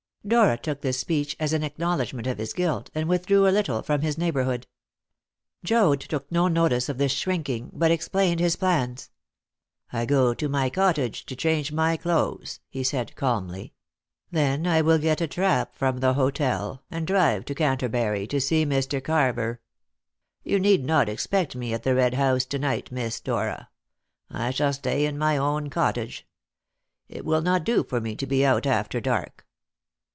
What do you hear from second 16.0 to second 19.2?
hotel, and drive to Canterbury to see Mr.